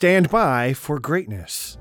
stand 0.00 0.30
by 0.30 0.72
for 0.72 0.98
greatness. 0.98 1.76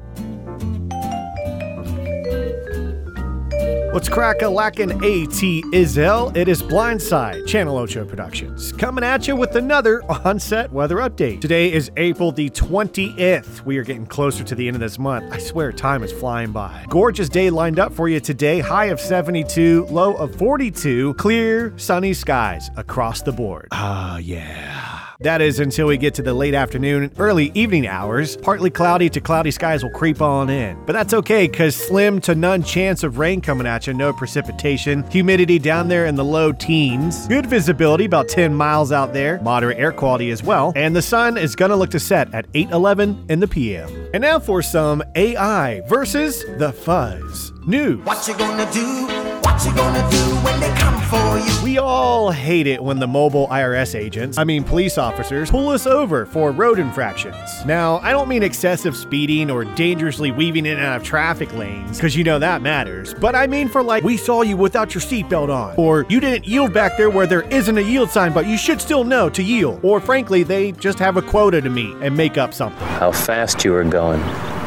What's 3.94 4.10
crack 4.10 4.42
a 4.42 4.50
lackin' 4.50 4.92
AT 4.92 5.40
Izzel? 5.72 6.36
It 6.36 6.50
is 6.50 6.62
Blindside, 6.62 7.48
Channel 7.48 7.78
Ocho 7.78 8.04
Productions, 8.04 8.74
coming 8.74 9.06
at 9.06 9.26
you 9.26 9.38
with 9.38 9.56
another 9.56 10.04
on 10.26 10.38
set 10.38 10.70
weather 10.74 10.98
update. 10.98 11.40
Today 11.40 11.72
is 11.72 11.92
April 11.96 12.34
the 12.34 12.50
20th. 12.50 13.64
We 13.64 13.78
are 13.78 13.86
getting 13.86 14.06
closer 14.06 14.44
to 14.44 14.54
the 14.54 14.68
end 14.68 14.76
of 14.76 14.82
this 14.82 15.00
month. 15.00 15.34
I 15.34 15.38
swear 15.38 15.72
time 15.72 16.04
is 16.04 16.12
flying 16.12 16.52
by. 16.52 16.88
Gorgeous 16.90 17.30
day 17.30 17.50
lined 17.50 17.80
up 17.80 17.94
for 17.94 18.10
you 18.10 18.20
today. 18.20 18.60
High 18.60 18.88
of 18.88 19.00
72, 19.00 19.86
low 19.86 20.14
of 20.16 20.36
42, 20.36 21.14
clear, 21.14 21.74
sunny 21.78 22.14
skies 22.14 22.70
across 22.76 23.22
the 23.22 23.32
board. 23.32 23.70
Ah, 23.72 24.18
yeah. 24.18 24.89
That 25.22 25.42
is 25.42 25.60
until 25.60 25.88
we 25.88 25.98
get 25.98 26.14
to 26.14 26.22
the 26.22 26.34
late 26.34 26.54
afternoon, 26.54 27.04
and 27.04 27.12
early 27.20 27.52
evening 27.54 27.86
hours. 27.86 28.38
Partly 28.38 28.70
cloudy 28.70 29.10
to 29.10 29.20
cloudy 29.20 29.52
skies 29.52 29.84
will 29.84 29.92
creep 29.92 30.22
on 30.22 30.50
in. 30.50 30.82
But 30.86 30.94
that's 30.94 31.14
okay, 31.14 31.46
because 31.46 31.76
slim 31.76 32.22
to 32.22 32.36
none 32.36 32.64
chance 32.64 33.04
of 33.04 33.18
rain 33.18 33.42
coming 33.42 33.68
at 33.68 33.86
you, 33.86 33.94
no 33.94 34.14
precipitation. 34.14 35.04
Humidity 35.12 35.60
down 35.60 35.90
there 35.90 36.06
in 36.06 36.16
the 36.16 36.24
low 36.24 36.54
teens. 36.54 37.28
Good 37.28 37.48
visibility, 37.48 38.06
about 38.06 38.30
10 38.30 38.54
miles 38.54 38.94
out 38.94 39.12
there. 39.12 39.42
Moderate 39.42 39.78
air 39.78 39.92
quality 39.92 40.32
as 40.32 40.42
well. 40.42 40.72
And 40.78 40.96
the 40.96 41.02
sun 41.02 41.38
is 41.38 41.54
going 41.54 41.72
to 41.72 41.76
look 41.76 41.90
to 41.90 42.00
set 42.00 42.34
at 42.34 42.50
8.11 42.54 43.30
in 43.30 43.42
the 43.42 43.48
PM. 43.48 43.90
And 44.14 44.22
now 44.22 44.40
for 44.40 44.62
some 44.62 45.04
AI 45.16 45.82
versus 45.82 46.46
the 46.58 46.72
fuzz. 46.72 47.52
News. 47.68 48.06
What 48.06 48.26
you 48.26 48.38
gonna 48.38 48.72
do? 48.72 49.29
What 49.60 49.68
you 49.68 49.76
gonna 49.76 50.10
do 50.10 50.36
when 50.38 50.58
they 50.62 50.74
come 50.78 51.02
for 51.02 51.38
you? 51.38 51.64
We 51.66 51.80
all 51.80 52.32
hate 52.32 52.66
it 52.66 52.82
when 52.82 52.98
the 52.98 53.08
mobile 53.08 53.46
IRS 53.50 53.94
agents, 53.94 54.38
I 54.38 54.46
mean 54.46 54.64
police 54.64 54.98
officers, 54.98 55.52
pull 55.52 55.68
us 55.68 55.86
over 55.86 56.26
for 56.26 56.54
road 56.54 56.80
infractions. 56.80 57.36
Now, 57.66 57.98
I 57.98 58.12
don't 58.12 58.30
mean 58.30 58.42
excessive 58.42 58.96
speeding 58.96 59.52
or 59.52 59.66
dangerously 59.66 60.32
weaving 60.32 60.66
in 60.66 60.78
and 60.78 60.86
out 60.86 61.02
of 61.02 61.04
traffic 61.04 61.54
lanes, 61.54 61.98
because 61.98 62.16
you 62.16 62.24
know 62.24 62.40
that 62.40 62.62
matters. 62.62 63.14
But 63.14 63.36
I 63.36 63.48
mean 63.48 63.68
for 63.68 63.84
like, 63.84 64.02
we 64.02 64.16
saw 64.16 64.44
you 64.44 64.56
without 64.56 64.96
your 64.96 65.02
seatbelt 65.02 65.54
on, 65.54 65.76
or 65.76 66.06
you 66.08 66.22
didn't 66.22 66.48
yield 66.48 66.74
back 66.74 66.96
there 66.96 67.10
where 67.10 67.28
there 67.28 67.42
isn't 67.50 67.78
a 67.78 67.82
yield 67.82 68.10
sign, 68.10 68.32
but 68.32 68.48
you 68.48 68.58
should 68.58 68.80
still 68.80 69.04
know 69.04 69.30
to 69.32 69.44
yield. 69.44 69.82
Or 69.84 70.00
frankly, 70.00 70.44
they 70.44 70.72
just 70.72 71.00
have 71.00 71.18
a 71.18 71.22
quota 71.22 71.60
to 71.60 71.70
meet 71.70 71.98
and 71.98 72.16
make 72.16 72.38
up 72.38 72.54
something. 72.54 72.88
How 72.88 73.12
fast 73.12 73.66
you 73.66 73.74
were 73.74 73.84
going? 73.84 74.22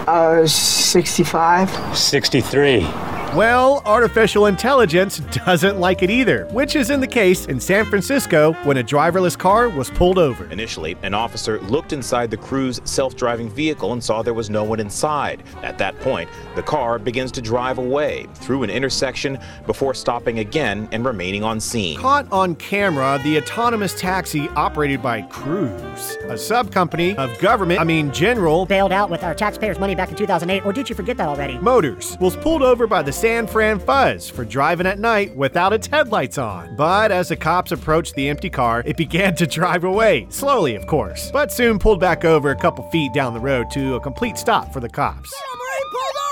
Uh, 0.07 0.47
65. 0.47 1.97
63. 1.97 2.87
Well, 3.35 3.81
artificial 3.87 4.45
intelligence 4.45 5.21
doesn't 5.47 5.81
like 5.81 6.03
it 6.03 6.11
either, 6.11 6.45
which 6.49 6.77
is 6.77 6.91
in 6.91 7.01
the 7.01 7.07
case 7.07 7.47
in 7.47 7.59
San 7.59 7.87
Francisco 7.87 8.53
when 8.65 8.77
a 8.77 8.85
driverless 8.85 9.39
car 9.39 9.71
was 9.71 9.89
pulled 9.89 10.19
over. 10.19 10.45
Initially, 10.51 10.99
an 11.03 11.15
officer 11.15 11.59
looked 11.63 11.95
inside 11.95 12.31
the 12.31 12.37
Cruise 12.37 12.83
self 12.85 13.17
driving 13.17 13.49
vehicle 13.49 13.95
and 13.95 14.05
saw 14.05 14.21
there 14.21 14.35
was 14.35 14.51
no 14.51 14.65
one 14.65 14.81
inside. 14.81 15.45
At 15.63 15.79
that 15.79 15.99
point, 16.01 16.29
the 16.57 16.63
car 16.63 16.99
begins 16.99 17.33
to 17.33 17.41
drive 17.41 17.79
away 17.79 18.27
through 18.35 18.65
an 18.65 18.71
intersection 18.71 19.39
before 19.65 19.95
stopping 19.95 20.41
again 20.41 20.87
and 20.93 21.03
remaining 21.03 21.43
on 21.43 21.59
scene. 21.59 21.99
Caught 21.99 22.31
on 22.31 22.55
camera, 22.57 23.19
the 23.25 23.39
autonomous 23.39 23.99
taxi 23.99 24.51
operated 24.51 25.01
by 25.01 25.23
Cruise, 25.23 26.19
a 26.25 26.37
sub 26.37 26.71
company 26.71 27.17
of 27.17 27.39
government, 27.39 27.81
I 27.81 27.85
mean, 27.85 28.13
General 28.13 28.67
bailed 28.67 28.93
out 28.93 29.09
with 29.09 29.25
our 29.25 29.35
taxpayers' 29.35 29.79
money 29.79 29.95
back 29.95 30.11
in 30.11 30.17
2008, 30.17 30.67
or 30.67 30.73
did 30.75 30.91
you 30.91 30.95
forget 30.95 31.17
that 31.17 31.29
already? 31.29 31.57
Motors, 31.59 32.19
was 32.21 32.37
pulled 32.37 32.61
over 32.63 32.87
by 32.87 33.01
the 33.01 33.22
San 33.23 33.47
Fran 33.47 33.79
Fuzz 33.79 34.29
for 34.29 34.45
driving 34.45 34.85
at 34.85 34.99
night 34.99 35.33
without 35.37 35.73
its 35.73 35.87
headlights 35.87 36.39
on. 36.39 36.75
But 36.75 37.13
as 37.13 37.29
the 37.29 37.37
cops 37.37 37.71
approached 37.71 38.17
the 38.17 38.29
empty 38.29 38.51
car, 38.51 38.83
it 38.85 38.97
began 39.07 39.37
to 39.37 39.47
drive 39.47 39.85
away, 39.85 40.27
slowly, 40.29 40.75
of 40.75 40.89
course, 40.89 41.31
but 41.31 41.53
soon 41.53 41.79
pulled 41.79 42.01
back 42.01 42.25
over 42.25 42.51
a 42.51 42.57
couple 42.57 42.83
feet 42.91 43.13
down 43.13 43.33
the 43.33 43.39
road 43.39 43.71
to 43.75 43.95
a 43.95 44.01
complete 44.01 44.39
stop 44.39 44.73
for 44.73 44.81
the 44.81 44.89
cops. 44.89 45.33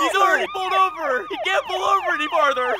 He's 0.00 0.16
already 0.16 0.48
pulled 0.52 0.72
over. 0.72 1.26
He 1.30 1.36
can't 1.44 1.64
pull 1.66 1.80
over 1.80 2.14
any 2.14 2.26
farther. 2.26 2.74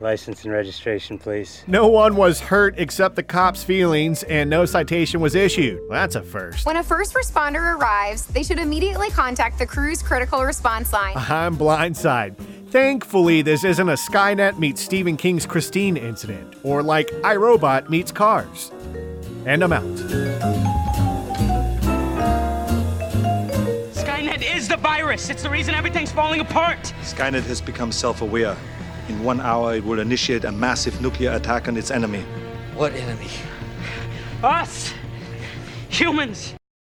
License 0.00 0.44
and 0.44 0.52
registration, 0.52 1.18
please. 1.18 1.62
No 1.68 1.86
one 1.86 2.16
was 2.16 2.40
hurt 2.40 2.74
except 2.78 3.14
the 3.14 3.22
cops' 3.22 3.62
feelings, 3.62 4.24
and 4.24 4.50
no 4.50 4.64
citation 4.64 5.20
was 5.20 5.36
issued. 5.36 5.78
Well, 5.88 6.00
that's 6.00 6.16
a 6.16 6.22
first. 6.22 6.66
When 6.66 6.76
a 6.76 6.82
first 6.82 7.14
responder 7.14 7.76
arrives, 7.76 8.26
they 8.26 8.42
should 8.42 8.58
immediately 8.58 9.10
contact 9.10 9.58
the 9.60 9.66
Cruise 9.66 10.02
critical 10.02 10.44
response 10.44 10.92
line. 10.92 11.14
I'm 11.16 11.56
blindside. 11.56 12.34
Thankfully, 12.70 13.40
this 13.40 13.64
isn't 13.64 13.88
a 13.88 13.94
Skynet 13.94 14.58
meets 14.58 14.82
Stephen 14.82 15.16
King's 15.16 15.46
Christine 15.46 15.96
incident, 15.96 16.54
or 16.62 16.82
like 16.82 17.08
iRobot 17.22 17.88
meets 17.88 18.12
Cars. 18.12 18.70
And 19.46 19.64
I'm 19.64 19.72
out. 19.72 19.84
Skynet 23.94 24.54
is 24.54 24.68
the 24.68 24.76
virus. 24.76 25.30
It's 25.30 25.42
the 25.42 25.48
reason 25.48 25.74
everything's 25.74 26.12
falling 26.12 26.40
apart. 26.40 26.92
Skynet 27.00 27.44
has 27.44 27.62
become 27.62 27.90
self 27.90 28.20
aware. 28.20 28.54
In 29.08 29.24
one 29.24 29.40
hour, 29.40 29.76
it 29.76 29.84
will 29.84 30.00
initiate 30.00 30.44
a 30.44 30.52
massive 30.52 31.00
nuclear 31.00 31.32
attack 31.32 31.68
on 31.68 31.76
its 31.78 31.90
enemy. 31.90 32.20
What 32.74 32.92
enemy? 32.92 33.30
Us. 34.42 34.92
Humans. 35.88 36.57